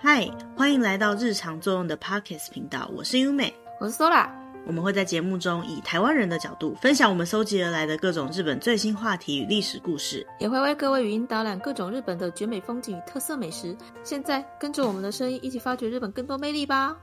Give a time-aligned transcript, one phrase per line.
[0.00, 4.30] 嗨，欢迎来到日常作用的 Podcast 频道，我是优美，我是 Sola。
[4.64, 13.76] 我们会在节目中以台湾人的角度，分享我们搜集而来的各种日本最新话题与历史故事，也会为各位语音导览各种日本的绝美风景与特色美食。
[14.04, 16.96] 现在跟着我们的声音，一起发掘日本更多魅力吧！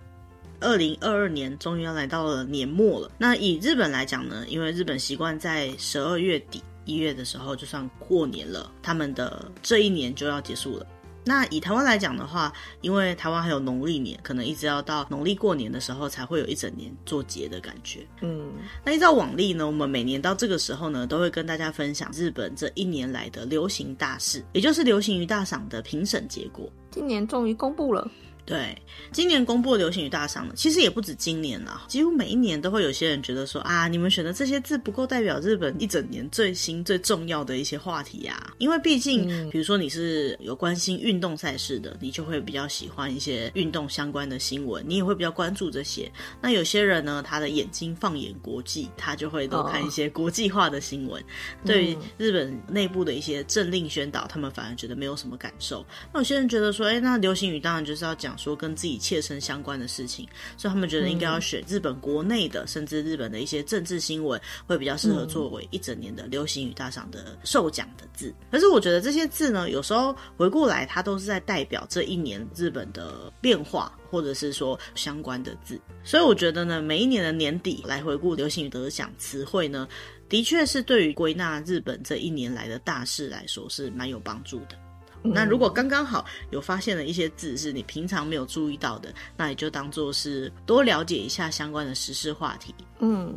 [0.61, 3.11] 二零二二年终于要来到了年末了。
[3.17, 10.87] 那以日本来讲呢，因为日本习惯在十二月底一月的时候就算过年了，他们的这一年就要结束了。
[11.25, 18.05] 那以台湾来讲的话，因为台湾还有农历年，可能一直要到农历过年的时候才会有一整年做节的感觉。
[18.21, 26.71] 嗯，那依照往例呢，我们每年到这个时候呢，都会跟大家分享日本这一年来的流行大事，也就是流行于大赏的评审结果。
[26.91, 28.09] 今年终于公布了。
[28.45, 28.79] 对，
[29.11, 38.53] 今年公布的流行语大赏呢，其实也不止今年啦，几乎每一年都会有些人觉得说啊，你们选的这些字不够代表日本一整年最新最重要的一些话题呀、啊。
[38.59, 46.11] 因为毕竟，嗯、比如说你是有关心运动赛事的，你就会比较喜欢一些运动相关的新闻，你也会比较关注这些。
[46.39, 51.19] 那有些人呢，他的眼睛放眼国际，他就会多看一些国际化的新闻。
[51.19, 51.25] 哦、
[51.65, 55.83] 对于日本内部的一些政令宣导，他们反而觉得没有什么感受。
[56.13, 58.34] 那有些人觉得说，哎，那流行语当然就是要讲。
[58.37, 68.33] 说跟自己切身相关的事情，所以他们觉得应该要选日本国内的，嗯、甚至日本的一些政治新闻，会比较适合作为一整年的流行语大赏的授奖的字。
[68.51, 75.79] 可是我觉得这些字呢，有时候回过来，它都是在代表这一年日本的变化，或者是说相关的字。
[76.03, 79.87] 所以我觉得呢，每一年的年底来回顾流行语得奖词汇呢，
[80.29, 84.84] 的确是对于归纳日本这一年来的大事来说是蛮有帮助的。
[85.33, 92.73] 那如果刚刚好有发现了一些字是你平常没有注意到的，那你就当做是多了解一下相关的时事话题。
[92.99, 93.33] 嗯，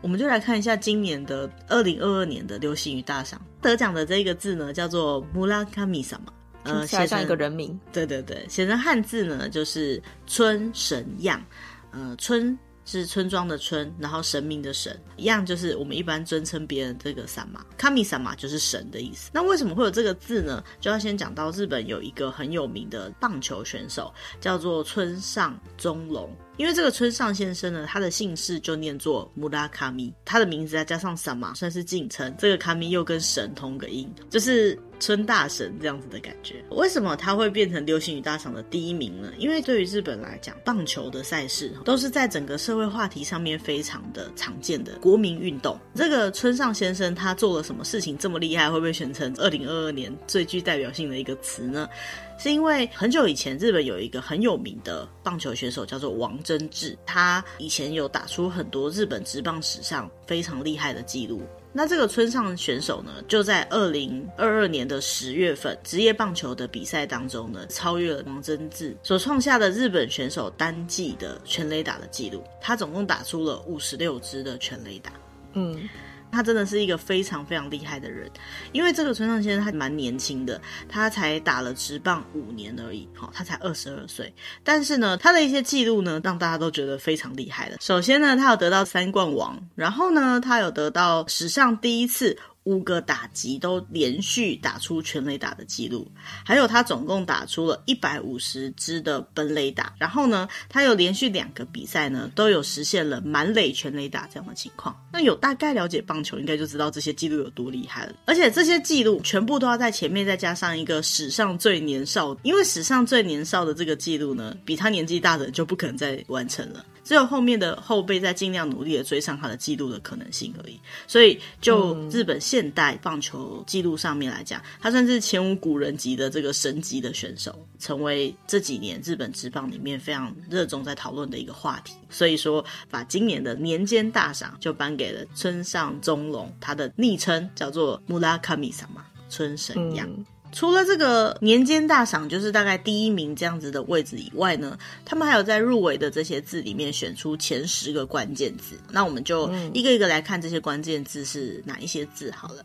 [0.00, 6.18] 我们就来看一下今年的二零二二年的流行语大赏得奖的这个字呢，叫做 Murakami sama，
[6.62, 7.78] 呃，写上一个人名。
[7.92, 11.42] 对对对，写成汉字呢就是春神样，
[11.90, 12.58] 呃，村。
[12.84, 19.30] 是村庄的村，然后神明的神，一样就是我们一般尊称别人这个萨玛，卡米萨玛就是神的意思。
[19.32, 20.62] 那为什么会有这个字呢？
[20.80, 26.30] 就要先讲到日本有一个很有名的棒球选手，叫做村上宗隆。
[26.56, 36.64] 因为这个村上先生呢，他的姓氏就念作穆拉卡米，他的名字再加上萨玛算是敬称，这个卡米又跟神同个音，就是村大神这样子的感觉。
[36.70, 39.32] 为什么他会变成流行语大赏的第一名呢？
[39.36, 45.76] 因为对于日本来讲，棒球的赛事都是在整个社会话题上面非常的常见的国民运动。
[45.94, 51.88] 这个村上先生他做了什么事情这么厉害，会被选成二零二二年最具代表性的一个词呢？
[52.36, 61.42] 是因为很久以前，日本有一个很有名的棒球选手叫做王贞治，他以前有打出很多日本职棒史上非常厉害的记录。
[61.72, 72.44] 那这个村上选手呢，就在二零二二年的十月份职业棒球的比赛当中呢，超越了王贞治所创下的日本选手单季的全垒打的记录。
[72.60, 75.12] 他总共打出了五十六支的全垒打。
[75.54, 75.88] 嗯。
[76.34, 78.28] 他真的是一个非常非常厉害的人，
[78.72, 87.76] 因为这个村上先生他蛮年轻的，他才打了职棒五年而已，他才二十二岁，但是呢，他的一些记录呢，让大家都觉得非常厉害的。
[87.80, 92.36] 首先呢，他有得到三冠王，然后呢，他有得到史上第一次。
[92.64, 96.10] 五个打击都连续打出全垒打的记录，
[96.44, 104.94] 还有他总共打出了一百五十支的本垒打，然后呢，他有连续两个比赛呢都有实现了满垒全垒打这样的情况。
[105.12, 108.14] 那有大概了解棒球，应该就知道这些记录有多厉害了。
[108.24, 116.84] 而且这些记录全部都要在前面再加上一个史上最年少，因为史上最年少的这个记录呢，比他年纪大的就不可能再完成了。
[117.04, 120.80] 只有后面的后辈在尽量努力的追上他的记录的可能性而已。
[121.06, 131.94] 所以，就日本现代棒球记录上面来讲，他算是前无古人级的这个神级的选手，成为这几年日本职棒里面非常热衷在讨论的一个话题。
[132.08, 140.08] 所以说，把今年的年间大赏就颁给了村上宗隆，他的昵称叫做穆拉卡米萨玛，村神样。
[140.10, 140.24] 嗯
[140.54, 148.78] 除了这个年间大赏，就是大概第一名这样子的位置以外呢，他们还有在入围的这些字里面选出前十个关键字。
[148.92, 152.64] 那我们就一个一个来看这些关键字是哪一些字好了。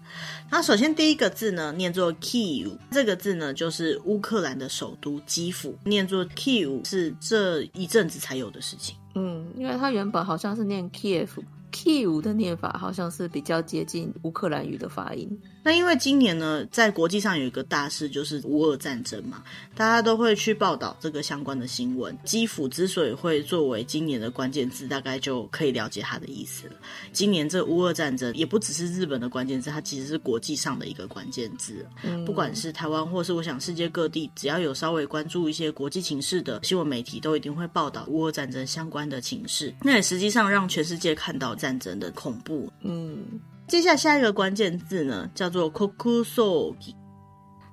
[0.52, 8.96] 那首先第一个字呢，念作 Kiev，这个字呢就是乌克兰的首都基辅，念作 Kiev 是这一阵子才有的事情。
[9.16, 15.28] 嗯，因为它原本好像是念 Kiev，Kiev 的念法好像是比较接近乌克兰语的发音。
[15.70, 19.44] 那因为今年呢，在国际上有一个大事，就是乌俄战争嘛，
[19.76, 22.18] 大家都会去报道这个相关的新闻。
[22.24, 26.74] 基辅之所以会作为今年的关键字，大概就可以了解它的意思了。
[27.14, 31.86] 今年这乌俄战争也不只是日本的关键字，它其实是国际上的一个关键字。
[32.02, 39.72] 嗯，不管是台湾，或是我想世界各地，只要有稍微关注一些国际情势的新闻媒体，都一定会报道乌俄战争相关的情势。
[39.84, 42.74] 那也实际上让全世界看到战争的恐怖。
[42.82, 43.24] 嗯。
[43.70, 46.96] 接下来下一个关键字呢，叫做 “kokusogi”，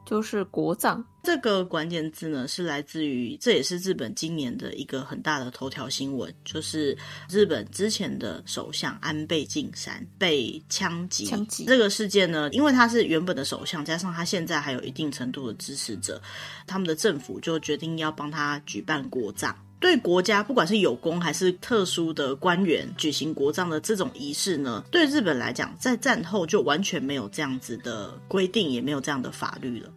[0.05, 1.03] 就是国葬。
[1.23, 6.97] 这个关键字呢，是来自于，这也是日本今年的一个很大的头条新闻，就是
[7.31, 11.25] 日本之前的首相安倍晋三被枪击。
[11.25, 16.21] 枪击这个事件呢，因为他是原本的首相，加上他现在还有一定程度的支持者，
[16.67, 19.57] 他们的政府就决定要帮他举办国葬。
[19.87, 29.89] 对国家，不管是有功还是特殊的官员举行国葬的这种仪式呢，对日本来讲，在战后就完全没有这样子的规定，也没有这样的法律了。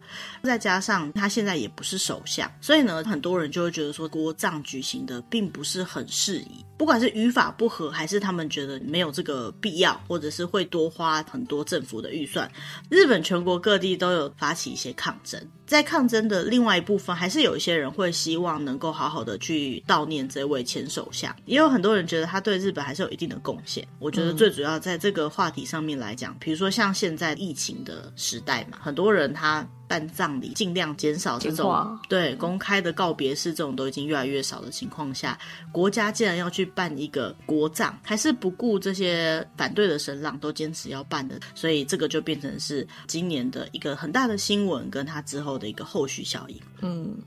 [0.44, 6.64] 再加上他现在也不是首相，所以呢，很多人就会觉得说，国葬举行的并不是很适宜。
[6.78, 12.48] 不管是语法不合，还是他们觉得没有这个必要，或者是会多花很多政府的预算，
[12.88, 15.44] 日本全国各地都有发起一些抗争。
[15.70, 23.86] 在抗争的另外一部分，还是有一些人会希望能够好好的去悼念这位前首相，也有很多人觉得他对日本还是有一定的贡献。
[24.00, 29.64] 我觉得最主要在这个话题上面来讲，比如说像现在疫情的时代嘛，很多人他。
[29.90, 35.36] 办葬礼尽量减少这种对公开的告别式，这种都已经越来越少的情况下，
[35.72, 46.56] 国家既然要去办一个国葬，还是不顾这些反对的声浪，都坚持要办的，所以这个就变成是今年的一个很大的新闻，跟他之后的一个后续效应。
[46.82, 47.18] 嗯，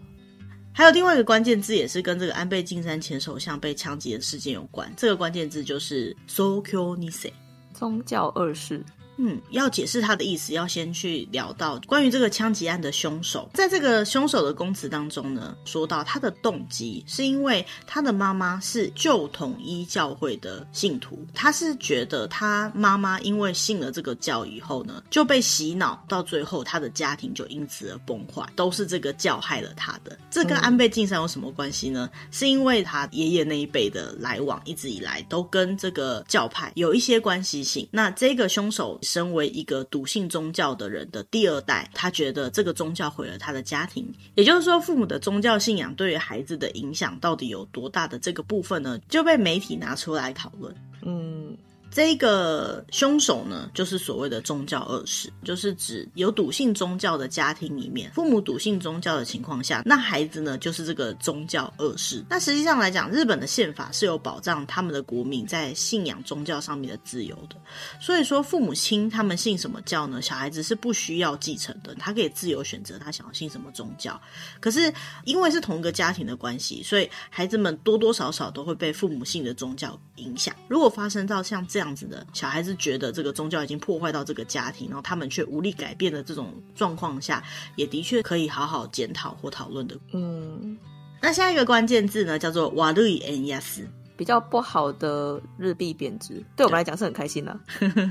[0.71, 4.89] 还有另外一个关键字，也是跟这个安倍晋三前首相被枪击的事件有关。
[4.95, 7.33] 这个关键字就是“宗教二世”，
[7.75, 8.81] 宗教二世。
[9.17, 13.47] 嗯，要解释他的意思，要先去聊到关于这个枪击案的凶手。
[13.53, 30.17] 在这个凶手的供词当中呢，说到他的动机是因为他的妈妈是旧统一教会的信徒，他是觉得他妈妈因为信了这个教以后呢，就被洗脑，到最后他的家庭就因此而崩坏，都是这个教害了他的。
[30.31, 32.09] 这跟安倍晋三有什么关系呢？
[32.31, 37.87] 是因为他爷爷那一辈的来往，一直以来都跟这个教派有一些关系性。
[37.91, 38.99] 那这个凶手。
[39.03, 44.11] 身为一个笃信宗教的人的第二代，他觉得这个宗教毁了他的家庭。
[44.35, 48.97] 也就是说，父母的宗教信仰对于孩子的影响到底有多大的这个部分呢？
[49.09, 50.73] 就被媒体拿出来讨论。
[51.01, 51.55] 嗯。
[51.93, 62.25] 这个凶手呢，就是所谓的宗教二世，就是指有笃信宗教的家庭里面，父母笃信宗教的情况下，那孩子呢，就是这个宗教二世。
[62.27, 67.55] 那实际上来讲，日本的宪法是有保障他们的国民在信仰宗教上面的自由的。
[68.01, 70.19] 所以说，父母亲他们信什么教呢？
[70.19, 74.19] 小孩子是不需要继承的，他可以自由选择他想要信什么宗教。
[74.59, 74.91] 可是
[75.25, 80.55] 因为是同一个家庭的关系，所以孩子们多多少少都会被父母信的宗教影响。
[80.67, 81.82] 如果发生到像这样。
[81.83, 87.43] 这样子的小孩子觉得这个宗教已经破坏到这个家庭，然后他们却无力改变的这种状况下，
[87.75, 89.97] 也的确可以好好检讨或讨论的。
[90.13, 90.77] 嗯，
[91.21, 93.85] 那下一个关键字呢，叫做“瓦瑞恩亚斯”，
[94.15, 97.59] 比较不好的日币贬值，对我们来讲是很开心的啊。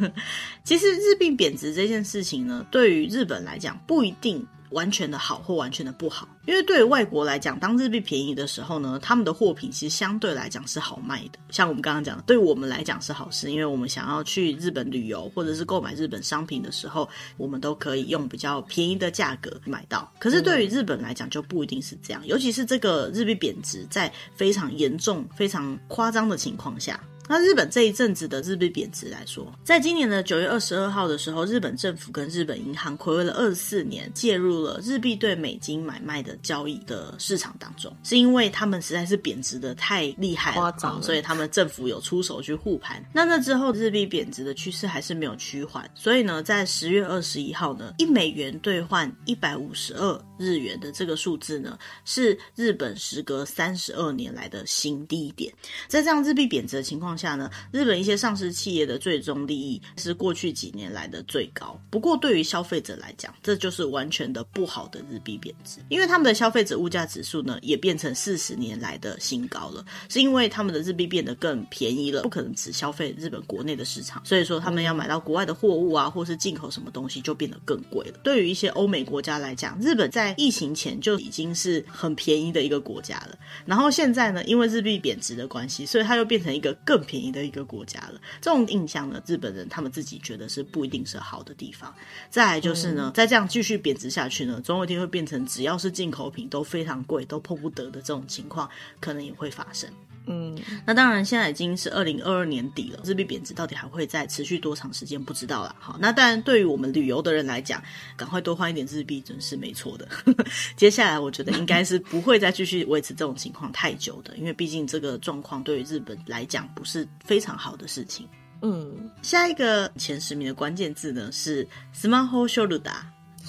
[0.64, 6.28] 其实日币贬值这件事情呢，对于日本来讲不一定完全的好或完全的不好。
[6.46, 11.38] 因为对于外国来讲，当日币便宜的时候呢，他们的货品其实相对来讲是好卖的。
[11.50, 20.12] 像我们刚刚讲的，对我们来讲是好事，因为我们想要去日本旅游或者是购买日本商品的时候，我们都可以用比较便宜的价格买到。
[20.18, 27.00] 可是对于日本来讲，就不一定是这样，尤其是这个日币贬值在非常严重、非常夸张的情况下。
[27.28, 43.02] 那日本这一阵子的日币贬值来说，在今年的九月二十二号的时候，日本政府跟日本银行睽违了二十四年，介入了日币对美金买卖的交易的市场当中，是因为他们实在是贬值的太厉害了，所以他们政府有出手去护盘。
[43.14, 55.52] 那那之后，日币贬值的趋势还是没有趋缓，所以呢，在十月二十一号呢，一美元兑换一百五十二日元的这个数字呢，是日本时隔三十二年来的新低点。
[55.88, 61.80] 在这样日币贬值的情况下呢，日本一些上市企业的最终利益是过去几年来的最高。
[61.90, 78.18] 不过，对于消费者来讲，这就是完全的不好的日币贬值，因为他们的消费者物价指数呢也变成四十年来的新高了，是因为他们的日币变得更便宜了，不可能只消费日本国内的市场，所以说他们要买到国外的货物啊，或是进口什么东西就变得更贵了。
[78.22, 88.20] 对于一些欧美国家来讲，日本在疫情前就已经是很便宜的一个国家了，然后现在呢，因为日币贬值的关系，所以它又变成一个更更便宜的一个国家了。
[88.40, 91.92] 这种印象呢，日本人他们自己觉得是不一定是好的地方。
[92.30, 98.68] 再来就是呢，再、嗯、这样继续贬值下去呢，总有一天会变成只要是进口品都非常贵，都碰不得的这种情况，
[99.00, 99.90] 可能也会发生。
[100.26, 100.56] 嗯，
[100.86, 105.74] 那当然，现在已经是二零二二年底了，日币贬值到底还会再持续多长时间，不知道了。
[105.80, 107.82] 好，那当然，对于我们旅游的人来讲，
[108.16, 110.06] 赶快多换一点日币，准是没错的。
[110.76, 116.91] 接下来，我觉得应该是不会再继续维持这种情况太久的，因为毕竟这个状况对于日本来讲不是
[117.23, 118.27] 非常好的事情。
[118.61, 122.93] 嗯，下一个前十名的关键字呢是スマホショルダー。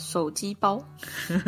[0.01, 0.81] 手机包，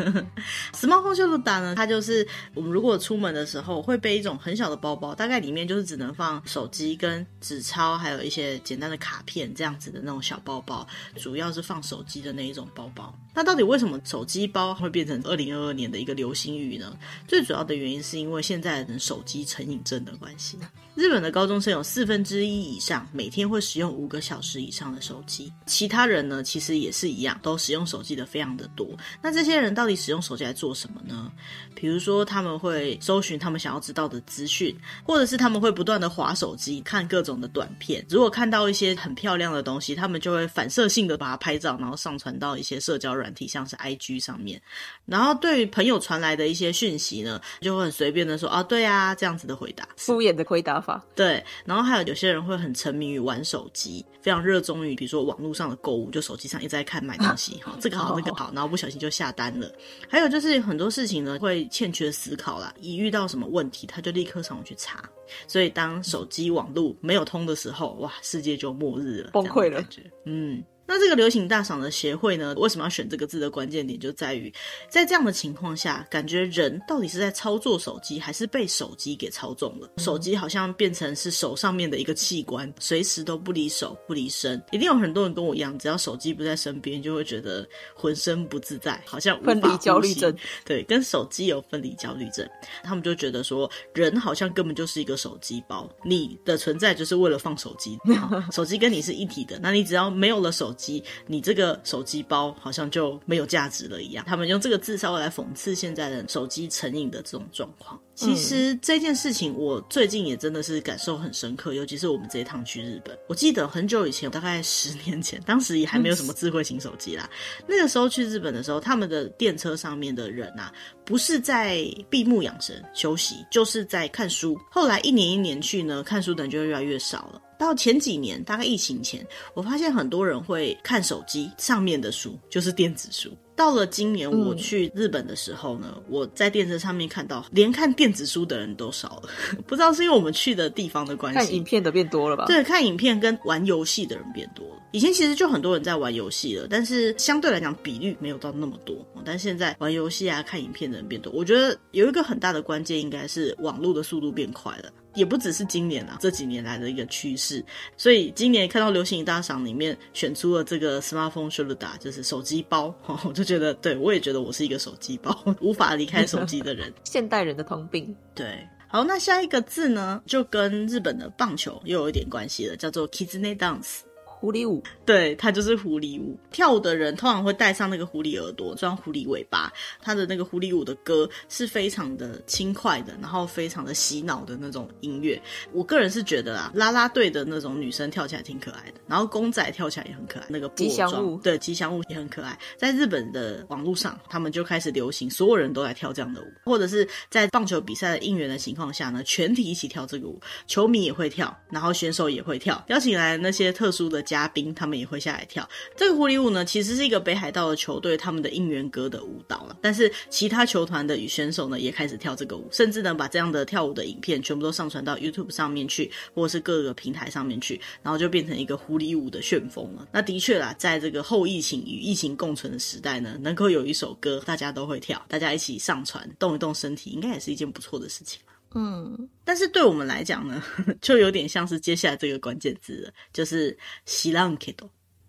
[0.74, 1.72] Smart Phone Shoulder 呢？
[1.76, 10.84] 它就是我们如果出门的时候会背一种很小的包包，大概里面就是只能放手机跟纸钞，还有一些简单的卡片这样子的那种小包包，
[11.14, 13.16] 主要是放手机的那一种包包。
[13.35, 16.97] 那到底为什么手机包会变成二零二二年的一个流行语呢？
[17.27, 20.57] 最主要的原因是因为现在的人手机成瘾症的关系。
[20.95, 28.87] 日本的高中生有四分之一以上每天会使用五个小时以上的手机，其他人呢其实也是一样，都使用手机的非常的多。
[29.21, 31.29] 那这些人到底使用手机来做什么呢？
[31.75, 34.73] 比如说他们会搜寻他们想要知道的资讯，
[35.03, 38.05] 或者是他们会不断的滑手机看各种的短片。
[38.09, 44.61] 如果看到一些很漂亮的东西，他们就会反射性的把它拍照，然后上传到一些社交软体，像是 IG 上面。
[45.05, 51.03] 然后对于朋友传来的一些讯息呢，就会很随便的说啊，对啊，这样子的回答，敷衍的回答法。
[51.15, 59.71] 对，然后还有有些人会很沉迷于玩手机，非常热衷于比如说网络上的购物，就手机上一直在看买东西，哈、啊，这个好那个好，然后不小心就下单了。
[60.09, 65.03] 还有就是很多事情呢会欠缺思考啦，一遇到什么问题他就立刻上网去查，
[65.47, 69.83] 所以当手机网络没有通的时候，哇，世界就末日了，崩溃了，
[70.25, 70.63] 嗯。
[70.87, 74.53] 那这个流行大赏的协会呢，为什么要选这个字的关键点就在于，
[74.89, 79.89] 在这样的情况下，感觉人到底是在操作手机，还是被手机给操纵了？
[79.97, 84.61] 手机好像变成是手上面的一个器官，随时都不离手不离身。
[84.71, 90.35] 一定有很多人跟我一样，只要手机不在身边，就会觉得浑身不自在，好像无法焦虑症。
[90.65, 92.47] 对，跟手机有分离焦虑症，
[92.83, 97.97] 他们就觉得说，人好像根本就是一个手机包，你的存在就是为了放手机，
[98.53, 99.59] 手机跟你是一体的。
[99.61, 104.23] 那你只要没有了手机，你这个手机包好像就没有价值了一样。
[104.27, 107.99] 他们用这个字稍微来讽刺现在的手机成瘾的这种状况。
[108.13, 113.17] 其实这件事情我最近也真的是感受很深刻，尤其是我们这一趟去日本。
[113.27, 117.29] 我记得很久以前，大概十年前，当时也还没有什么智慧型手机啦。
[117.67, 120.71] 那个时候去日本的时候，他们的电车上面的人啊，
[121.03, 124.57] 不是在闭目养神休息，就是在看书。
[124.71, 127.41] 后来一年一年去呢，看书的人就会越来越少了。
[127.57, 133.31] 到前几年，大概疫情前，我发现很多人会看手机上面的书，就是电子书。
[133.55, 139.29] 到了今年我去日本的时候呢，嗯、我在电视上面看到，连看电子书的人都少了。
[139.65, 142.45] 不知道是因为我们去的地方的关系，看影片的变多了吧？
[142.47, 144.81] 对，看影片跟玩游戏的人变多了。
[144.91, 148.97] 以前其实就很多人在玩游戏了，但是相对来讲比率没有到那么多。
[149.23, 154.89] 但现在玩游戏啊、看影片的人变多，我觉得有一个很大的关键应该是网络的速度变快了。
[155.15, 157.63] 也不只是今年啊，这几年来的一个趋势。
[157.97, 162.93] 所以今年看到流行语大赏里面选出了这个 smartphone shoulder，就是手机包，
[163.25, 168.15] 我就觉得，对，我也觉得我是一个手机包，无法离开手机的人， 现代人的通病。
[168.33, 173.99] 对，好，那下一个字呢，就跟日本的棒球又有一点关系了，叫做 kizune dance。
[174.45, 176.37] 狐狸舞，对，它就是狐狸舞。
[176.51, 179.73] 跳舞的人通常会戴上那个狐狸耳朵，装狐狸尾巴。
[179.99, 185.41] 它的那个狐狸舞的歌是非常的轻快的，然后非常的洗脑的那种音乐。
[185.71, 190.45] 我个人是觉得啊，啦啦队的那种女生跳起来挺可爱的，然后公仔跳起来也很可爱。
[190.47, 192.55] 那个吉祥物，对，吉祥物也很可爱。
[192.77, 204.34] 在日本的网络上，他们就开始流行，所有人都来跳这样的舞，或者是在棒球比赛的应援的情况下呢，全体一起跳这个舞，球迷也会跳，然后选手也会跳，邀请来那些特殊的家。
[204.35, 205.65] 嘉宾他们也会下来跳
[205.95, 209.77] 这个狐狸舞呢，其实是一个北海道的球队他们的应援歌的舞蹈了。
[209.81, 220.05] 但是其他球团的选手呢，也开始跳这个舞，甚至呢把这样的跳舞的影片全部都上传到 YouTube 上面去，或者是各个平台上面去，然后就变成一个狐狸舞的旋风了。
[220.11, 228.41] 那的确啦，在这个后疫情与疫情共存的时代呢，能够有一首歌大家都会跳，大家一起上传动一动身体，应该也是一件不错的事情。
[228.74, 230.62] 嗯，但是对我们来讲呢，
[231.00, 234.88] 就有点像是接下来这个关键字了，就是“知らんけど”。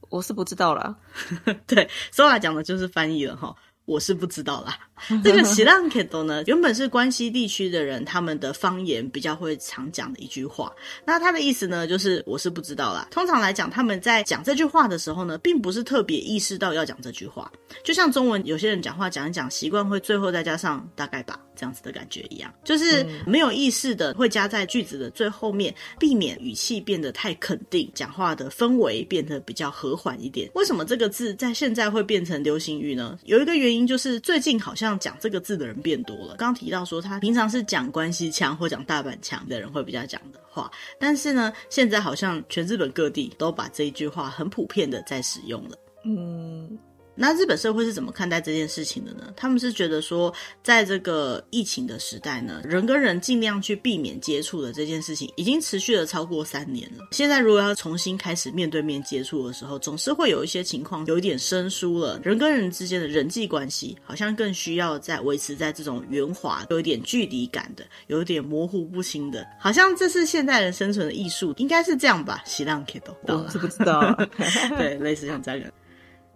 [0.09, 0.95] 我是不知道啦。
[1.65, 3.55] 对，说来讲的就是翻译了哈，
[3.85, 4.77] 我是不知道啦。
[5.22, 10.72] 这个喜浪 k 多呢，原本是关西地区的人，他们的方言比较会常讲的一句话。
[11.04, 13.06] 那他的意思呢，就是我是不知道啦。
[13.10, 17.52] 通常来讲，他们在讲这句话的时候呢，并不是特别意识到要讲这句话。
[17.84, 30.50] 就像中文有些人讲话讲一讲，习惯会最后再加上大概吧这样子的感觉一样，就是没有意识的会加在句子的最后面，避免语气变得太肯定，讲话的氛围变得比较和缓一点。
[30.54, 33.18] 为什么这个字在现在会变成流行语呢？
[33.24, 34.85] 有一个原因就是最近好像。
[34.88, 36.36] 像讲这个字的人变多了。
[36.36, 45.78] 刚刚提到说，他平常是讲关西腔或讲大阪腔的人会比较讲的话，但是呢，现在好像全日本各地都把这一句话很普遍的在使用了。
[46.04, 46.78] 嗯。
[47.16, 49.32] 那日本社会是怎么看待这件事情的呢？
[49.34, 50.32] 他们是觉得说，
[50.62, 57.08] 在这个疫情的时代呢，人跟人尽量去避免接触的这件事情，已经持续了超过三年了。
[57.12, 62.20] 现在如果要重新开始面对面接触的时候，总是会有一些情况有一点生疏了。
[62.22, 72.42] 人跟人之间的人际关系，好像更需要在维持在这种圆滑、有一点距离感的、有一点模糊不清的，好像这是现代人生存的艺术，应该是这样吧？
[72.44, 74.14] 喜浪 K 都，我是不知道，
[74.76, 75.70] 对，类似像这样。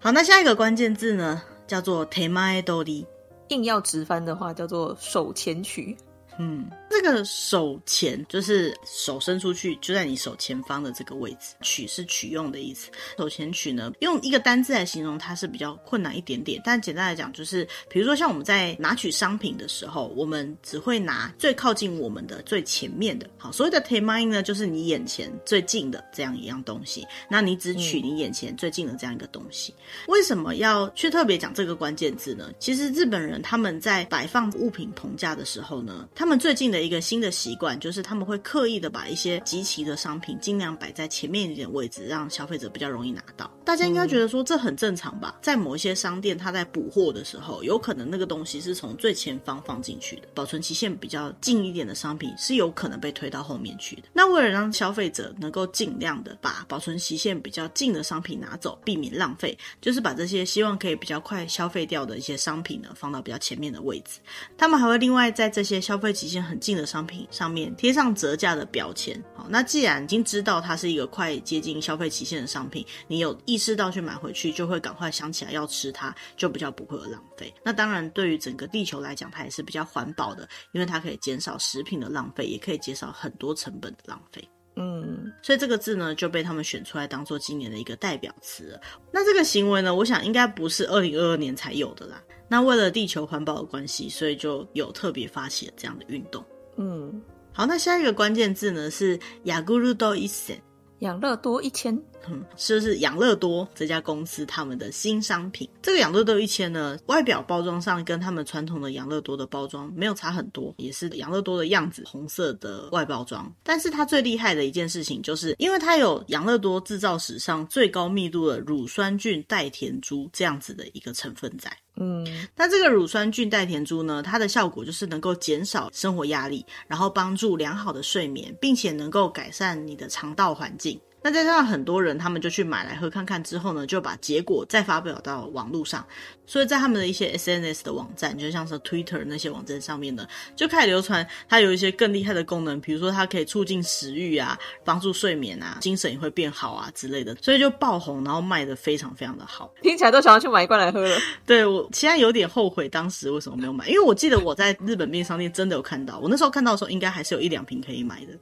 [0.03, 3.05] 好，那下一个关键字呢，叫做 tema doli，，
[3.49, 5.95] 硬要直翻的话，叫做手前曲。
[6.43, 11.55] 嗯，这个手前就是手伸出去，就在你手前方的这个位置。
[11.61, 12.91] 取是取用的意思。
[13.19, 16.59] 手前取呢，用一个单字来形容它是比较困难一点点。
[16.65, 23.29] 但简单来讲，就是比如说像我们在拿取商品的时候，我们只会拿最靠近我们的最前面的。
[23.37, 27.07] 好，所谓的手前呢，就是你眼前最近的这样一样东西。
[27.29, 29.75] 那你只取你眼前最近的这样一个东西。
[30.09, 32.51] 为什么要去特别讲这个关键字呢？
[32.59, 43.51] 其实日本人他们在摆放物品棚架的时候呢，他们他们最近的一个新的习惯，就是他们会刻意的把一些集齐的商品尽量摆在前面一点位置，让消费者比较容易拿到。
[43.65, 45.37] 大家应该觉得说这很正常吧？
[45.43, 54.03] 在某一些商店，他在补货的时候，有可能那个东西是从最前方放进去的，保存期限比较近一点的商品是有可能被推到后面去的。
[54.13, 64.21] 那为了让消费者能够尽量的把保存期限比较近的商品拿走，避免浪费，就是把这些希望可以比较快消费掉的一些商品呢，放到比较前面的位置。
[64.57, 69.23] 他们还会另外在这些消费期限很近的商品上面贴上折价的标签。
[69.35, 77.53] 好，那既然已经知道它是一个快接近消费期限的商品，你有意识到去买回去，就会赶快想起来要吃它，就比较不会有浪费。
[77.65, 84.49] 那当然，对于整个地球来讲，它也是比较环保的，因为它可以减少食品的浪费，也可以减少很多成本的浪费。
[84.77, 88.81] 嗯，所以这个字呢就被他们选出来当做今年的一个代表词了。
[89.13, 92.23] 那这个行为呢，我想应该不是二零二二年才有的啦。
[92.50, 96.44] 那为了地球环保的关系，所以就有特别发起了这样的运动。
[96.78, 100.62] 嗯，好，那下一个关键字呢是ヤクルト一千，
[101.00, 102.00] 养乐多一千。
[102.31, 105.69] 嗯，是是养乐多这家公司他们的新商品。
[105.83, 113.53] 这个养乐多一千呢，外表包装上跟他们传统的养乐多的包装没有差很多，也是养乐多的样子，红色的外包装。
[113.63, 121.71] 但是它最厉害的一件事情，就是因为它有养乐多制造史上最高密度的乳酸菌代田珠这样子的一个成分在。
[121.97, 130.99] 嗯，那这个乳酸菌代田珠呢，它的效果就是能够减少生活压力，然后帮助良好的睡眠，并且能够改善你的肠道环境。
[131.23, 136.05] 那再加上很多人，他们就去买来喝看看之后呢，就把结果再发表到网络上，
[136.47, 151.19] 所以在他们的一些 SNS 的网站，就像是 Twitter 那些网站上面呢，就开始流传它有一些更厉害的功能，比如说它可以促进食欲啊，帮助睡眠啊，精神也会变好啊之类的，所以就爆红，然后卖的非常非常的好，听起来都想要去买一罐来喝了。
[151.45, 158.33] 对，我现在有点后悔当时为什么没有买，因为我记得我在日本便利商店真的有看到，我那时候看到的时候应该还是有一两瓶可以买的，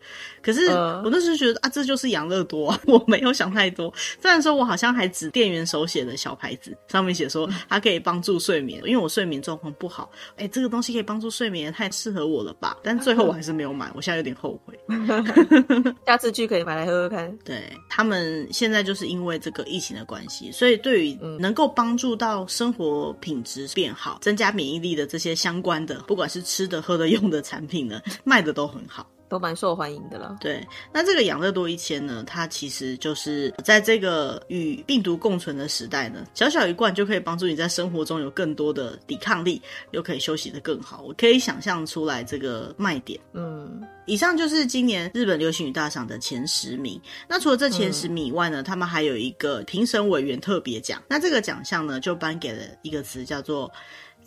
[0.40, 2.67] 可是我那时候觉得啊，这就是养乐多。
[2.87, 10.11] 我没有想太多，虽然说我好像还指店员手写的小牌子，上面写说它可以帮助睡眠，因为我睡眠状况不好。
[10.33, 12.76] 哎、欸，这个东西可以帮助睡眠，太适合我了吧？
[12.83, 14.78] 但最后我还是没有买，我现在有点后悔。
[16.07, 17.37] 下次去可以买来喝喝看。
[17.44, 29.07] 对，他们现在就是因为这个疫情的关系，所以对于能够帮助到生活品质变好、增加免疫力的这些相关的，不管是吃的、喝的、用的产品呢，卖的都很好。
[29.29, 30.38] 都蛮受欢迎的了。
[30.39, 39.59] 对，那这个养乐多一千呢，它其实就是在这个与病毒共存的时代呢，小小一罐就可以帮助你在生活中有更多的抵抗力，
[39.89, 41.01] 又可以休息得更好。
[41.01, 43.19] 我可以想象出来这个卖点。
[43.33, 47.01] 嗯，以上就是今年日本流行语大赏的前十名。
[47.27, 51.01] 那除了这前十名以外呢，嗯、他们还有一个评审委员特别奖。
[51.07, 53.71] 那这个奖项呢，就颁给了一个词叫做“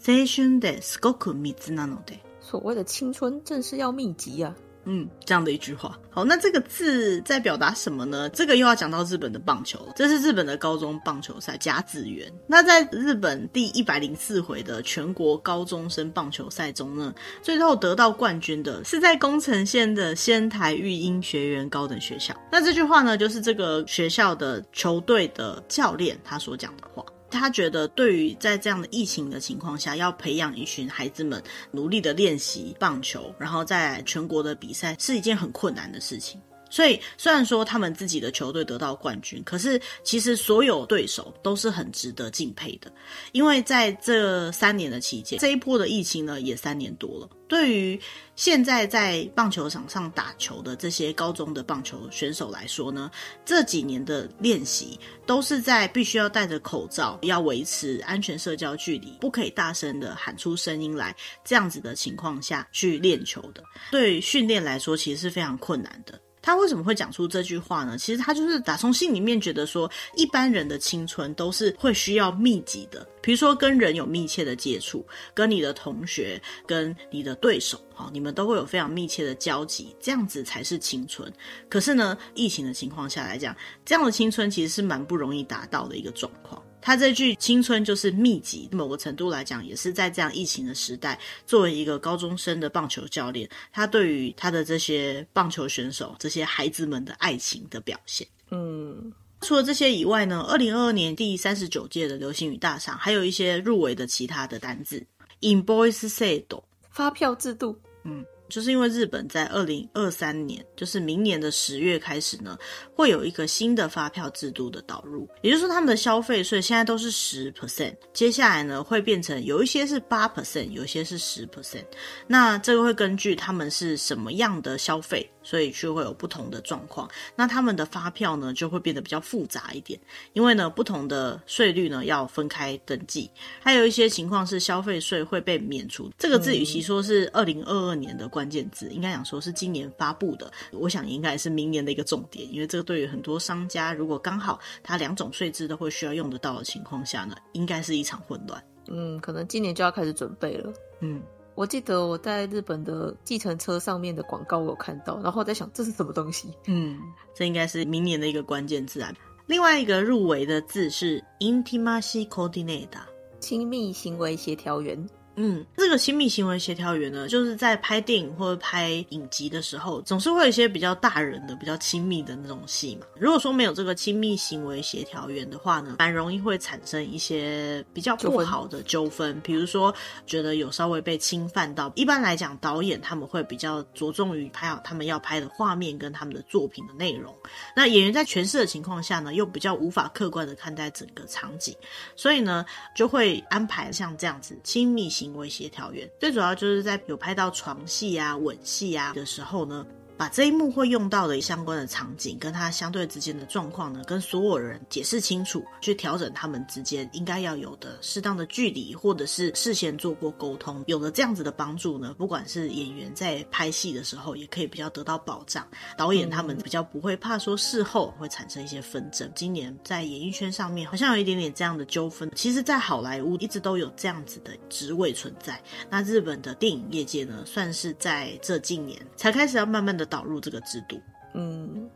[0.02, 2.18] 青春ですごく密なので”。
[2.40, 4.52] 所谓的青春正是要密集啊。
[4.85, 5.97] 嗯，这样的一句话。
[6.09, 8.27] 好，那这个字在表达什么呢？
[8.29, 9.93] 这个又要讲到日本的棒球了。
[9.95, 12.31] 这是日本的高中棒球赛甲子园。
[12.47, 22.35] 那在日本第一百零四回的全国高中生棒球赛中呢，最后得到冠军的是在宫城县的仙台育英学园高等学校。
[22.51, 27.05] 那这句话呢，就是这个学校的球队的教练他所讲的话。
[27.39, 31.41] 他觉得，对于在这样的疫情的情况下，要培养一群孩子们
[31.71, 36.39] 努力的练习棒球，然后在全国的比赛，是一件很困难的事情。
[36.71, 42.91] 所以，虽然说他们自己的球队得到冠军，可是其实所有对手都是很值得敬佩的，
[43.33, 47.29] 因为在这三年的期间，这一波的疫情呢也三年多了。
[47.49, 47.99] 对于
[48.37, 53.11] 现在在棒球场上打球的这些高中的棒球选手来说呢，
[53.43, 63.61] 这几年的练习都是在必须要戴着口罩，要维持安全社交距离，不可以大声的喊出声音来，这样子的情况下去练球的。
[63.91, 66.17] 对训练来说，其实是非常困难的。
[66.41, 67.97] 他为什么会讲出这句话呢？
[67.97, 81.31] 其实他就是打从心里面觉得说，一般人的青春都是会需要密集的，比如说跟人有密切的接触，跟你的同学、跟你的对手，好，你们都会有非常密切的交集，这样子才是青春。
[81.69, 86.61] 可是呢，疫情的情况下来讲，这样的青春其实是蛮不容易达到的一个状况。
[86.81, 98.27] 他这句青春就是密集，某个程度来讲，也是在这样疫情的时代，作为一个高中生的棒球教练，他对于他的这些棒球选手、这些孩子们的爱情的表现。
[98.49, 105.05] 嗯，除了这些以外呢，二零二二年第三十九届的流行语大赏，还有一些入围的其他的单字
[105.41, 108.25] ，invoice 制度，发票制度，嗯。
[108.51, 112.57] 就是因为日本在二零二三年，就是明年的十月开始呢，
[112.93, 121.85] 会有一个新的发票制度的导入，也就是说他们的消费税现在都是十 percent，接下来呢会变成有一些是八 percent，有一些是十 percent，
[122.27, 125.27] 那这个会根据他们是什么样的消费。
[125.43, 129.99] 所以就会有不同的状况，那他们的发票呢就会变得比较复杂一点，
[130.33, 133.27] 因为呢不同的税率呢要分开登记，
[133.59, 136.11] 还有一些情况是消费税会被免除。
[136.15, 148.63] 这个字与其说是二零二二年的关键字，应该讲说是今年发布的，我想应该是明年的一个重点，因为这个对于很多商家，如果刚好他两种税制都会需要用得到的情况下呢，应该是一场混乱。
[148.87, 150.73] 嗯，可能今年就要开始准备了。
[150.99, 151.21] 嗯。
[151.53, 156.47] 我记得我在日本的计程车上面的广告我有看到，然后我在想这是什么东西？
[156.65, 156.97] 嗯，
[157.35, 159.13] 这应该是明年的一个关键字啊。
[159.47, 163.03] 另外一个入围的字是 intimacy coordinator，
[163.41, 165.05] 亲密行为协调员。
[165.35, 173.07] 嗯，这个亲密行为协调员呢，就是在拍电影或者拍影集的时候，总是会有一些比较大人的、比较亲密的那种戏嘛。
[173.17, 179.93] 如果说没有这个亲密行为协调员的话呢，蛮容易会产生一些比较不好的纠纷，比如说
[180.25, 181.91] 觉得有稍微被侵犯到。
[181.95, 187.33] 一般来讲，导演他们会比较着重于拍好他们要拍的画面跟他们的作品的内容。
[187.75, 191.75] 那演员在诠释的情况下呢，又比较无法客观的看待整个场景，
[192.15, 192.65] 所以呢，
[192.95, 199.85] 就会安排像这样子亲密行为协调员，最主要就是在有拍到床戏啊、吻戏啊的时候呢。
[200.21, 215.67] 把这一幕会用到的相关的场景，跟他相对之间的状况呢，跟所有人解释清楚，去调整他们之间应该要有的适当的距离，或者是事先做过沟通，有了这样子的帮助呢，不管是演员在拍戏的时候，也可以比较得到保障。
[215.97, 219.27] 导演他们比较不会怕说事后会产生一些纷争。
[219.33, 225.59] 今年在演艺圈上面好像有一点点这样的纠纷，其实，在好莱坞一直都有这样子的职位存在。
[225.89, 230.10] 那日本的电影业界呢，算是在这近年才开始要慢慢的。
[230.11, 231.01] 导入这个制度，
[231.33, 231.89] 嗯，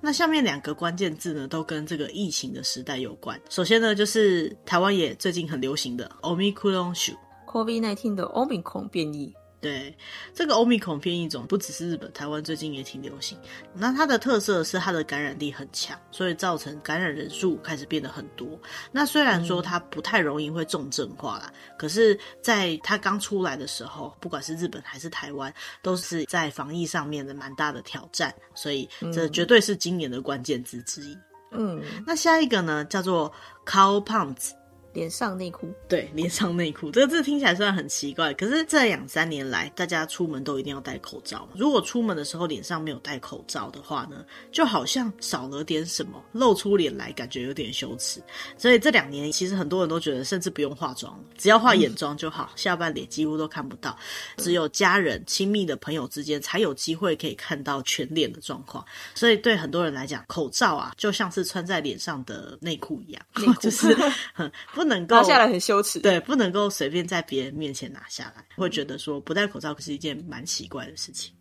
[0.00, 3.38] 那下面两个关键字呢，都跟这个疫情的时代有关。
[3.50, 9.34] 首先呢，就是台湾也最近很流行的 Omicron 株，COVID-19 的 Omicron 变异。
[9.60, 9.94] 对，
[10.34, 13.36] 这个欧米孔变异种不只是日本，台湾最近也挺流行。
[13.74, 18.58] 那它的特色是它的感染力很强，所以造成感染人数开始变得很多。
[18.90, 28.34] 那虽然说它不太容易会重症化啦，嗯、可是在它刚出来的时候，不管是日本还是台湾，都是在防疫上面的蛮大的挑战。
[28.54, 31.18] 所以这绝对是今年的关键字之一。
[31.52, 33.30] 嗯，那下一个呢，叫做
[33.66, 34.52] Cow Pants。
[34.92, 41.48] 连上内裤，对，连上内裤这个字听起来虽然很奇怪，可是这两三年来，大家出门都一定要戴口罩。
[41.54, 48.20] 如果出门的时候脸上没有戴口罩的话呢，就好像少了点什么，露出脸来感觉有点羞耻。
[48.58, 53.96] 所以这两年其实很多人都觉得，甚至不用化妆，只要化眼妆就好，嗯、 下半脸几乎都看不到。
[54.38, 58.84] 只有家人、亲密的朋友之间才有机会可以看到全脸的状况。
[59.14, 63.22] 所以对很多人来讲，口罩啊，就像是穿在脸上的内裤一样，
[63.60, 63.94] 就是
[64.34, 64.50] 很。
[64.80, 71.34] 不能够拿下来很羞耻，对，不能够随便在别人面前拿下来，会觉得说不戴口罩可是一件蛮奇怪的事情。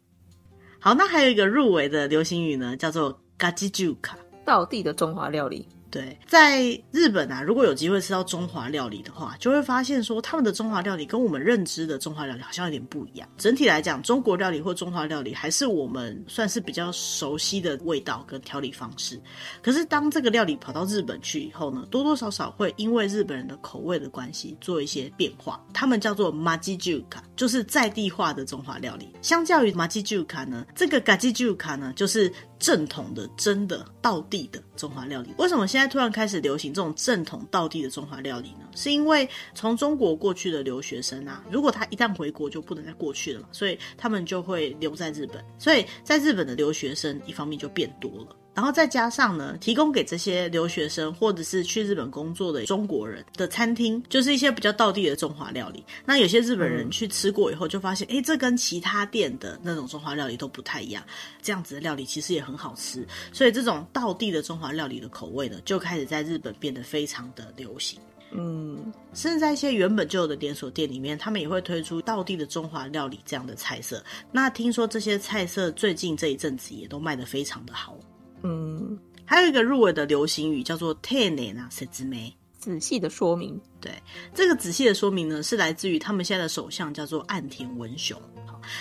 [0.77, 5.65] 好，那还有一个入围的流行语呢，叫做ガチ中华，道地的中华料理。
[5.91, 13.27] 对，在日本啊，如果有机会吃到中华料理的话，就会发现说他们的中华料理跟我们认知的中华料理好像有点不一样。
[13.37, 19.19] 整体来讲，中国料理或中华料理还是我们算是比较熟悉的味道跟调理方式。
[19.63, 25.59] 可是当这个料理跑到日本去以后呢，多多少少会因为日本人的口味的关系做一些变化。
[25.73, 29.09] 他们叫做马吉朱卡，就是在地化的中华料理。
[29.23, 32.31] 相较于马吉朱卡呢，这个嘎吉朱卡呢，就是。
[32.59, 38.67] 正统的、真的、道地的中华料理，为什么现在突然开始流行这种正统、道地的中华料理呢？
[38.75, 48.35] 是因为从中国过去的留学生啊，如果他一旦回国就不能再过去了嘛，所以他们就会留在日本，所以在日本的留学生一方面就变多了。
[48.59, 55.81] 然后再加上呢，提供给这些留学生或者是去日本工作的中国人的餐厅，就是一些比较道地的中华料理。
[56.05, 61.01] 那有些日本人去吃过以后，就发现，哎，这跟其他店的那种中华料理都不太一样。
[61.41, 67.97] 这样子的料理其实也很好吃，所以这种道地的中华料理的口味呢，就开始在日本变得非常的流行。
[68.31, 74.03] 嗯，甚至在一些原本就有的连锁店里面，他们也会推出道地的中华料理这样的菜色。
[74.33, 77.97] 那听说这些菜色最近这一阵子也都卖得非常的好。
[78.43, 83.59] 嗯，还有一个入围的流行语叫做“丁宁な说明”，仔细的说明。
[83.81, 83.91] 对，
[84.33, 88.19] 这个仔细的说明呢，是来自于他们现在的首相叫做岸田文雄。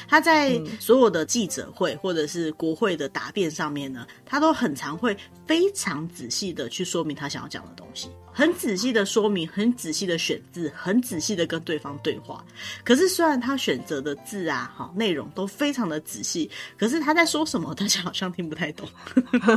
[0.07, 5.17] 他在所有的记者会或者是国会的答辩上面呢，他都很常会
[5.47, 8.11] 非常仔细的去说明他想要讲的东西。
[8.39, 12.45] 很仔细的说明，很仔细的选字，很仔细的跟对方对话。
[12.85, 16.49] 可是虽然他选择的字啊，好内容都非常的仔细，
[16.79, 18.89] 可是他在说什么，大家好像听不太懂。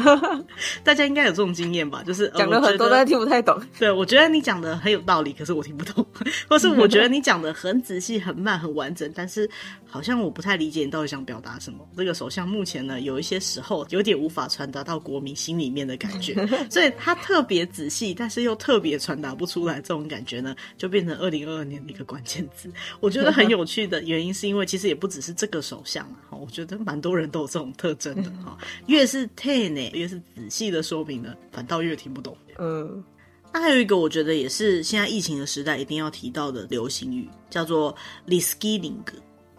[0.83, 2.01] 大家应该有这种经验吧？
[2.01, 3.61] 就是讲了很多，但听不太懂。
[3.77, 6.03] 对，我觉得你讲的很有道理，可是我听不懂。
[6.49, 9.47] 或是我觉得你讲的很仔细、很慢、很完整，但是
[9.85, 11.87] 好像我不太理解你到底想表达什么。
[11.95, 16.33] 这个首相目前呢，有一些时候有点无法传达到国民心里面的感觉，
[16.67, 18.70] 所以他特别仔细，但是又特。
[18.71, 22.71] 特别传达不出来这种感觉呢，就变成二零二二年的一个关键字。
[23.01, 28.57] 我觉得很有趣的原因，是因为其实也不只是这个首相啊，我觉得蛮多人都有这种特征的哈。
[28.87, 32.37] 越是丁宁，越是仔细的说明呢，反倒越听不懂。
[32.59, 33.03] 嗯，
[33.51, 37.93] 那还有一个我觉得也是现在疫情的时代一定要提到的流行语，叫做
[38.25, 38.95] “reskilling”。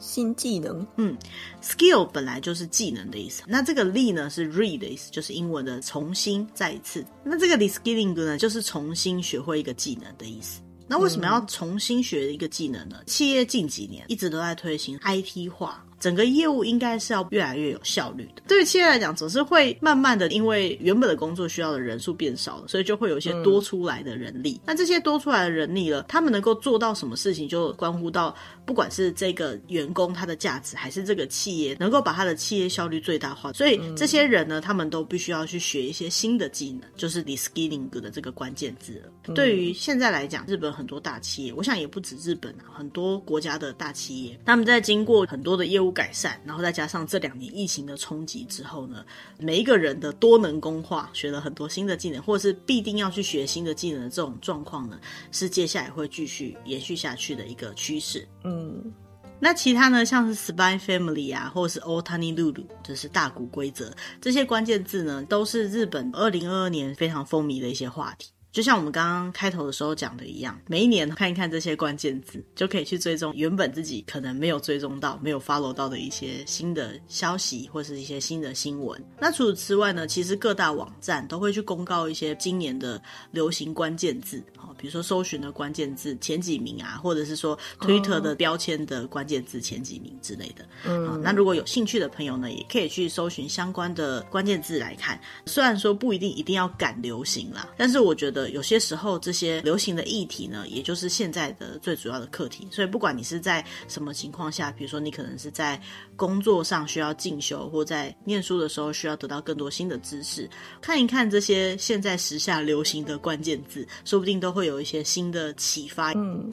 [0.02, 1.16] 新技能，嗯
[1.62, 3.42] ，skill 本来就是技能的意思。
[3.46, 7.02] 那这个 re 呢是 re 的意思，就是英文的重新再一次。
[7.24, 10.60] 那这个 reskilling 呢，就是重新学会一个技能的意思。
[10.88, 12.96] 那为什么要重新学一个技能呢？
[12.98, 15.82] 嗯、企业近几年一直都在推行 IT 化。
[16.02, 18.42] 整个业务应该是要越来越有效率的。
[18.48, 24.54] 对于企业来讲，总是会慢慢的，因为原本的工作需要的人数变少了，所以就会有一些多出来的人力。
[24.54, 28.34] 嗯、那这些多出来的人力了，他们能够做到什么事情，就关乎到
[28.64, 33.52] 不管是这个员工他的价值，还是这个企业能够把他的企业效率最大化。
[33.52, 39.12] 所以这些人呢，他们都必须要去学一些新的技能，就是 reskilling 的这个关键字了。
[39.28, 45.91] 嗯、对于现在来讲，日本很多大企业，我想也不止日本啊，很多国家的大企业，他们在经过很多的业务。
[45.92, 49.04] 改善，然后再加上这两年疫情的冲击之后呢，
[49.38, 54.98] 每一个人的多能工化，学了很多新的技能，或者是必定要去学新的技能的这种状况呢，
[55.30, 58.26] 是接下来会继续延续下去的一个趋势。
[58.44, 58.92] 嗯，
[59.38, 68.30] 那其他呢，像是 Spy Family 啊，或者是 Otani Lulu，就是大谷规则这些关键字呢，都是日本二零二二年非常风靡的一些话题。
[68.52, 79.02] 就像我们刚刚开头的时候讲的一样，每一年看一看这些关键字，就可以去追踪原本自己可能没有追踪到、没有 follow 到的一些新的消息，或是一些新的新闻。
[79.18, 84.44] 那除此之外呢，其实各大网站都会去公告一些今年的流行关键字，
[84.76, 90.68] 比如说搜寻的关键字前几名啊，或者是说 Twitter 的标签的关键字前几名之类的。
[90.84, 95.18] 嗯，那如果有兴趣的朋友呢，也可以去搜寻相关的关键字来看。
[95.46, 98.41] 虽然说不一定一定要赶流行啦，但是我觉得。
[98.50, 102.66] 有些时候，这些流行的议题呢，也就是现在的最主要的课题。
[102.70, 105.80] 所以，不管你是在什么情况下，比如说你可能是在
[106.16, 110.48] 工作上需要进修，或在念书的时候需要得到更多新的知识，
[110.80, 116.12] 看一看这些现在时下流行的关键字，说不定都会有一些新的启发。
[116.12, 116.52] 嗯，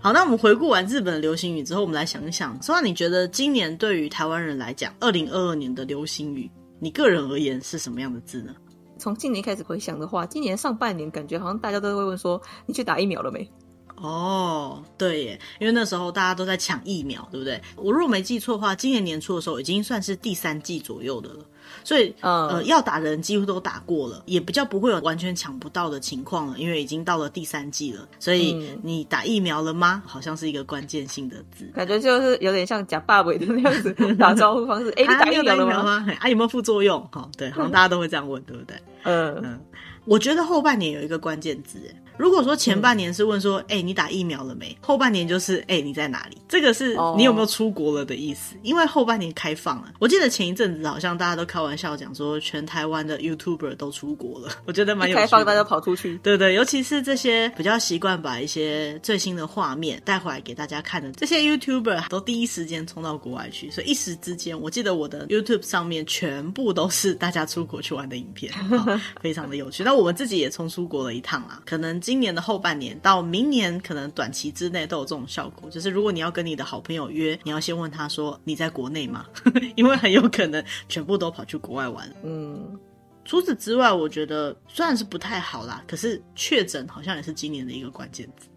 [0.00, 8.54] 好，那我们回顾完日本的流行语之后，我们来想一想，说你觉得今年对于台湾人来讲，二零二二年的流行语，你个人而言是什么样的字呢？
[8.98, 13.48] 从今年开始回想的话，今年上半年感觉好像大家都会问说：“你去打疫苗了没？”
[13.96, 17.60] 哦，对耶，因为那时候大家都在抢疫苗，对不对？
[17.76, 21.44] 我如果没记错的话，今年年初的时候已经算是第三季左右的了。
[21.84, 28.06] 所以，嗯、呃，要打的人几乎都打过了，也比较不会有完全抢不到的情况了，因为已经到了第三季了。
[28.18, 30.02] 所以，你打疫苗了吗？
[30.06, 34.90] 好像是一个关键性的字，感觉就是有点像假爸爸的那样子打招呼方式。
[34.90, 36.06] 哎、欸，你打疫苗了吗？
[36.20, 37.06] 啊，有没有副作用？
[37.12, 38.76] 好，对，好像 大家都会这样问，对不对？
[39.04, 39.60] 嗯嗯，
[40.04, 41.78] 我觉得后半年有一个关键字，
[42.18, 44.76] 如果说前半年是问说，哎、嗯欸，你打疫苗了没？
[44.80, 46.36] 后半年就是，哎、欸，你在哪里？
[46.48, 48.56] 这个是你有没有出国了的意思。
[48.56, 54.50] 哦、因为后半年开放了，我记得前一阵子好像大家都开玩笑讲说，全台湾的 YouTuber 都出国了。
[54.66, 55.26] 我觉得蛮有趣的。
[55.26, 68.52] 开放大家跑出去，对对，尤其是这些比较习惯把一些最新的画面带回来给大家看的这些 YouTuber，都第一时间冲到国外去，所以一时之间，我记得我的 YouTube 上面全部都是大家出国去玩的影片，
[69.22, 69.84] 非常的有趣。
[69.84, 72.00] 那我们自己也冲出国了一趟啦，可能。
[72.08, 75.68] 今年的后半年到明年，可能短期之内都有这种效果。
[75.68, 79.26] 就是如果你要跟你的好朋友约，你要先问他说：“你在国内吗？”
[79.76, 82.10] 因为很有可能全部都跑去国外玩。
[82.22, 82.80] 嗯，
[83.26, 88.48] 除此之外，我觉得虽然是不太好啦，可是确诊好像也是今年的一个关键字。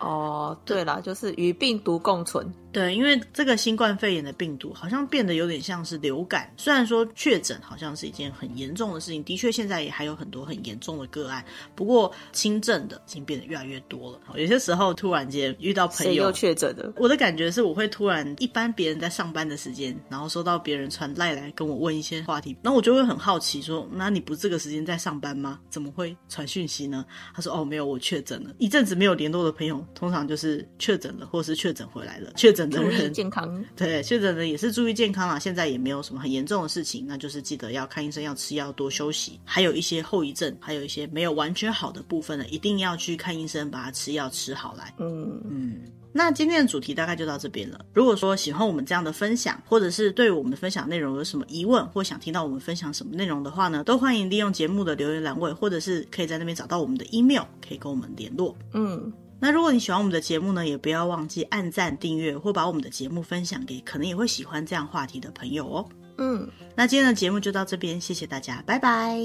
[0.00, 2.46] 哦，对啦，就是与病毒共存。
[2.78, 14.20] 对，因为这个新冠肺炎的病毒好像变得有点像是流感，虽然说确诊好像是一件很严重的事情，的确现在也还有很多很严重的个案，不过轻症的已经变得越来越多了。
[14.36, 25.58] 有些时候突然间遇到朋友确诊的，我的感觉是我会突然一般别人在上班的时间，然后收到别人传赖来跟我问一些话题，那我就会很好奇说：“那你不是这个时间在上班吗？
[25.68, 32.67] 怎么会传讯息呢？”他说：“哦，没有，我确诊了。”一阵子没有联络的朋友，通常就是确诊了，或是确诊回来了，确诊。
[32.70, 35.38] 注意健康，对，确诊的也是注意健康啦。
[35.38, 39.38] 现在也没有什么很严重的事情，那就是记得要看医生，要吃药，多休息。
[39.44, 44.94] 还有一些后遗症，还有一些没有完全好的部分呢，一定要去看医生，把它吃药吃好来。
[44.98, 45.80] 嗯嗯。
[46.10, 47.84] 那今天的主题大概就到这边了。
[47.92, 58.56] 如果说喜欢我们这样的分享，或者是对我们的分享内容有什么疑问，或想听到我们分享什么内容的话呢，都欢迎利用节目的留言栏位，或者是可以在那边找到我们的 email，可以跟我们联络。
[58.72, 59.12] 嗯。
[59.40, 65.88] 那如果你喜欢我们的节目呢也不要忘记按赞订阅或把我们的节目分享给可能也会喜欢这样话题的朋友哦。
[66.18, 66.48] 嗯。
[66.74, 69.18] 那今天的节目就到这边谢谢大家拜拜。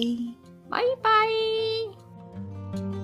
[0.70, 3.03] 拜拜。